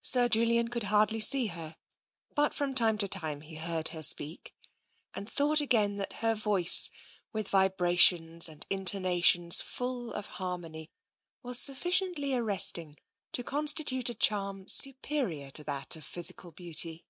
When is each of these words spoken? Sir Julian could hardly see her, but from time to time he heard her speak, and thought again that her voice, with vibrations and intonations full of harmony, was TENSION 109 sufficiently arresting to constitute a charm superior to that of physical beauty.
Sir 0.00 0.28
Julian 0.28 0.66
could 0.66 0.82
hardly 0.82 1.20
see 1.20 1.46
her, 1.46 1.76
but 2.34 2.54
from 2.54 2.74
time 2.74 2.98
to 2.98 3.06
time 3.06 3.42
he 3.42 3.54
heard 3.54 3.90
her 3.90 4.02
speak, 4.02 4.52
and 5.14 5.30
thought 5.30 5.60
again 5.60 5.94
that 5.94 6.14
her 6.24 6.34
voice, 6.34 6.90
with 7.32 7.46
vibrations 7.46 8.48
and 8.48 8.66
intonations 8.68 9.60
full 9.60 10.12
of 10.12 10.26
harmony, 10.26 10.90
was 11.40 11.64
TENSION 11.64 12.08
109 12.16 12.24
sufficiently 12.24 12.36
arresting 12.36 12.96
to 13.30 13.44
constitute 13.44 14.10
a 14.10 14.14
charm 14.14 14.66
superior 14.66 15.52
to 15.52 15.62
that 15.62 15.94
of 15.94 16.04
physical 16.04 16.50
beauty. 16.50 17.04